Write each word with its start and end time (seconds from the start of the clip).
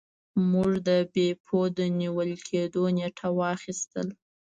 موږ 0.51 0.71
د 0.87 0.89
بیپو 1.13 1.59
د 1.77 1.79
نیول 1.99 2.31
کیدو 2.47 2.83
نیټه 2.95 3.29
واخیسته. 3.39 4.01